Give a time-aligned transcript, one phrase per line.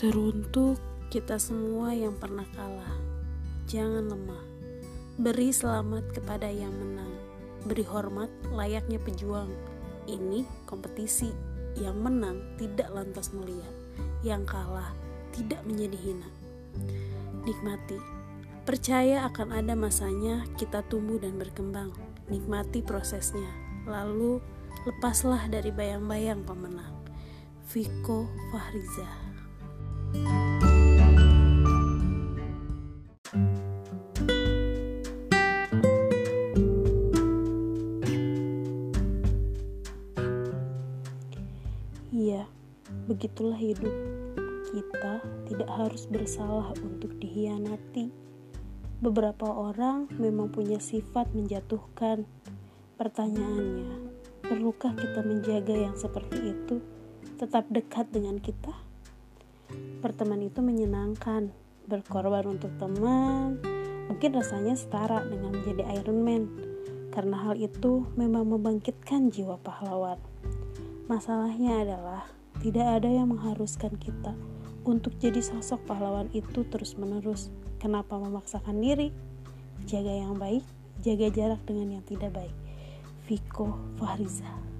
[0.00, 0.80] Teruntuk
[1.12, 2.96] kita semua yang pernah kalah,
[3.68, 4.40] jangan lemah.
[5.20, 7.12] Beri selamat kepada yang menang.
[7.68, 9.52] Beri hormat layaknya pejuang.
[10.08, 11.28] Ini kompetisi.
[11.76, 13.68] Yang menang tidak lantas mulia.
[14.24, 14.88] Yang kalah
[15.36, 16.30] tidak menjadi hina.
[17.44, 18.00] Nikmati.
[18.64, 21.92] Percaya akan ada masanya kita tumbuh dan berkembang.
[22.32, 23.52] Nikmati prosesnya.
[23.84, 24.40] Lalu
[24.88, 26.96] lepaslah dari bayang-bayang pemenang.
[27.68, 29.29] Viko Fahriza
[42.10, 42.42] Iya,
[43.06, 43.94] begitulah hidup.
[44.66, 48.10] Kita tidak harus bersalah untuk dihianati.
[48.98, 52.26] Beberapa orang memang punya sifat menjatuhkan.
[52.98, 54.10] Pertanyaannya,
[54.42, 56.82] perlukah kita menjaga yang seperti itu
[57.40, 58.89] tetap dekat dengan kita?
[60.00, 61.52] Berteman itu menyenangkan,
[61.84, 63.60] berkorban untuk teman,
[64.08, 66.44] mungkin rasanya setara dengan menjadi Iron Man.
[67.10, 70.16] Karena hal itu memang membangkitkan jiwa pahlawan.
[71.10, 72.22] Masalahnya adalah
[72.62, 74.32] tidak ada yang mengharuskan kita
[74.86, 77.50] untuk jadi sosok pahlawan itu terus-menerus.
[77.82, 79.10] Kenapa memaksakan diri?
[79.88, 80.62] Jaga yang baik,
[81.02, 82.54] jaga jarak dengan yang tidak baik.
[83.26, 84.70] Viko Fahriza